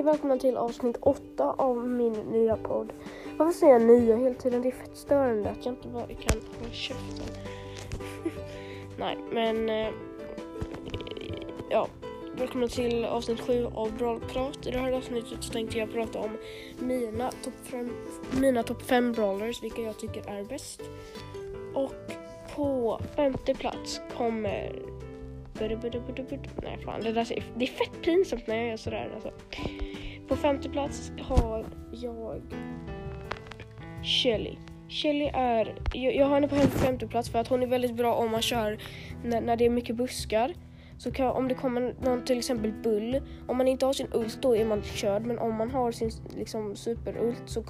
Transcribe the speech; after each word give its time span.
Hej 0.00 0.04
välkomna 0.04 0.38
till 0.38 0.56
avsnitt 0.56 0.96
8 1.00 1.54
av 1.58 1.88
min 1.88 2.12
nya 2.12 2.56
podd. 2.56 2.92
Varför 3.36 3.52
säger 3.52 3.72
jag 3.72 3.82
nya 3.82 4.16
hela 4.16 4.34
tiden? 4.34 4.62
Det 4.62 4.68
är 4.68 4.72
fett 4.72 4.96
störande 4.96 5.50
att 5.50 5.66
jag 5.66 5.74
inte 5.74 5.88
bara 5.88 6.06
kan 6.06 6.40
hålla 6.58 6.72
käften. 6.72 7.26
Nej, 8.98 9.18
men... 9.32 9.68
Eh, 9.68 9.88
ja, 11.70 11.88
välkomna 12.38 12.68
till 12.68 13.04
avsnitt 13.04 13.40
7 13.40 13.66
av 13.66 13.92
Brawlprat. 13.98 14.66
I 14.66 14.70
det 14.70 14.78
här 14.78 14.92
avsnittet 14.92 15.42
så 15.44 15.52
tänkte 15.52 15.78
jag 15.78 15.92
prata 15.92 16.18
om 16.18 16.36
mina 16.78 17.30
topp 17.30 17.54
5, 17.62 17.90
mina 18.40 18.62
top 18.62 18.82
5 18.82 19.12
brawlers, 19.12 19.62
vilka 19.62 19.82
jag 19.82 19.98
tycker 19.98 20.30
är 20.30 20.44
bäst. 20.44 20.82
Och 21.74 21.92
på 22.54 23.00
femte 23.16 23.54
plats 23.54 24.00
kommer 24.16 24.82
Nej 26.62 26.78
fan, 26.84 27.00
det, 27.00 27.12
där, 27.12 27.44
det 27.56 27.64
är 27.64 27.68
fett 27.68 28.02
pinsamt 28.02 28.46
när 28.46 28.56
jag 28.56 28.68
gör 28.68 28.76
sådär 28.76 29.10
alltså. 29.14 29.30
På 30.30 30.36
femte 30.36 30.68
plats 30.68 31.12
har 31.20 31.66
jag 31.90 32.42
Shelly. 34.02 34.56
Shelly 34.88 35.30
är, 35.34 35.74
jag, 35.94 36.16
jag 36.16 36.26
har 36.26 36.34
henne 36.34 36.48
på 36.48 36.56
femte 36.56 37.06
plats 37.06 37.30
för 37.30 37.38
att 37.38 37.48
hon 37.48 37.62
är 37.62 37.66
väldigt 37.66 37.94
bra 37.94 38.14
om 38.14 38.30
man 38.30 38.42
kör 38.42 38.78
när, 39.24 39.40
när 39.40 39.56
det 39.56 39.66
är 39.66 39.70
mycket 39.70 39.96
buskar. 39.96 40.54
Så 40.98 41.12
kan, 41.12 41.30
om 41.30 41.48
det 41.48 41.54
kommer 41.54 41.94
någon 42.02 42.24
till 42.24 42.38
exempel 42.38 42.72
bull, 42.72 43.20
om 43.48 43.56
man 43.56 43.68
inte 43.68 43.86
har 43.86 43.92
sin 43.92 44.12
ult 44.12 44.42
då 44.42 44.56
är 44.56 44.64
man 44.64 44.82
körd 44.82 45.26
men 45.26 45.38
om 45.38 45.54
man 45.54 45.70
har 45.70 45.92
sin 45.92 46.10
liksom, 46.36 46.76
superult 46.76 47.42
så, 47.46 47.62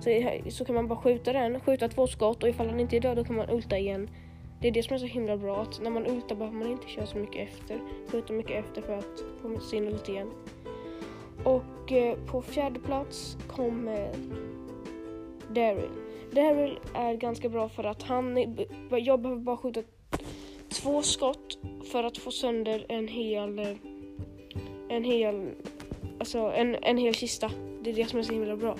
så, 0.00 0.40
så 0.50 0.64
kan 0.64 0.74
man 0.74 0.88
bara 0.88 0.98
skjuta 0.98 1.32
den, 1.32 1.60
skjuta 1.60 1.88
två 1.88 2.06
skott 2.06 2.42
och 2.42 2.48
ifall 2.48 2.66
den 2.66 2.80
inte 2.80 2.96
är 2.96 3.00
död 3.00 3.16
då 3.16 3.24
kan 3.24 3.36
man 3.36 3.50
ulta 3.50 3.78
igen 3.78 4.08
det 4.60 4.68
är 4.68 4.72
det 4.72 4.82
som 4.82 4.94
är 4.94 4.98
så 4.98 5.06
himla 5.06 5.36
bra 5.36 5.62
att 5.62 5.80
när 5.82 5.90
man 5.90 6.06
ultar 6.06 6.36
behöver 6.36 6.58
man 6.58 6.70
inte 6.70 6.88
köra 6.88 7.06
så 7.06 7.18
mycket 7.18 7.48
efter. 7.48 7.80
Skjuta 8.10 8.32
mycket 8.32 8.64
efter 8.64 8.82
för 8.82 8.98
att 8.98 9.24
få 9.42 9.60
sin 9.60 9.88
ult 9.88 10.08
igen. 10.08 10.30
Och 11.44 11.92
eh, 11.92 12.18
på 12.26 12.42
fjärde 12.42 12.80
plats 12.80 13.36
kommer 13.48 14.12
Daryl. 15.48 15.90
Daryl 16.32 16.78
är 16.94 17.14
ganska 17.14 17.48
bra 17.48 17.68
för 17.68 17.84
att 17.84 18.02
han, 18.02 18.56
jag 18.90 19.20
behöver 19.20 19.40
bara 19.40 19.56
skjuta 19.56 19.82
två 20.68 21.02
skott 21.02 21.58
för 21.92 22.04
att 22.04 22.18
få 22.18 22.30
sönder 22.30 22.86
en 22.88 23.08
hel, 23.08 23.58
eh, 23.58 23.76
en 24.88 25.04
hel, 25.04 25.50
alltså 26.18 26.38
en, 26.38 26.76
en 26.82 26.98
hel 26.98 27.14
kista. 27.14 27.50
Det 27.82 27.90
är 27.90 27.94
det 27.94 28.10
som 28.10 28.18
är 28.18 28.22
så 28.22 28.32
himla 28.32 28.56
bra. 28.56 28.76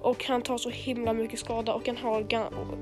Och 0.00 0.24
han 0.24 0.42
tar 0.42 0.58
så 0.58 0.70
himla 0.70 1.12
mycket 1.12 1.38
skada 1.38 1.74
och 1.74 1.88
han 1.88 1.96
har 1.96 2.26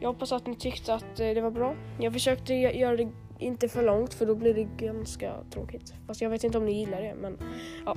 Jag 0.00 0.08
hoppas 0.08 0.32
att 0.32 0.46
ni 0.46 0.54
tyckte 0.54 0.94
att 0.94 1.20
eh, 1.20 1.28
det 1.28 1.40
var 1.40 1.50
bra. 1.50 1.74
Jag 2.00 2.12
försökte 2.12 2.54
göra 2.54 2.96
det 2.96 3.08
inte 3.38 3.68
för 3.68 3.82
långt 3.82 4.14
för 4.14 4.26
då 4.26 4.34
blir 4.34 4.54
det 4.54 4.86
ganska 4.86 5.32
tråkigt. 5.50 5.94
Fast 6.06 6.20
jag 6.20 6.30
vet 6.30 6.44
inte 6.44 6.58
om 6.58 6.66
ni 6.66 6.72
gillar 6.72 7.02
det 7.02 7.14
men 7.14 7.38
ja. 7.86 7.96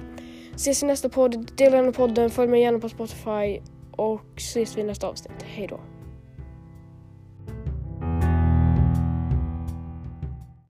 Ses 0.55 0.83
i 0.83 0.85
nästa 0.85 1.09
podd. 1.09 1.51
Dela 1.57 1.75
gärna 1.75 1.91
podden. 1.91 2.29
Följ 2.29 2.47
mig 2.47 2.61
gärna 2.61 2.79
på 2.79 2.89
Spotify. 2.89 3.59
Och 3.91 4.25
ses 4.35 4.77
vi 4.77 4.81
i 4.81 4.83
nästa 4.83 5.07
avsnitt. 5.07 5.43
Hejdå. 5.43 5.79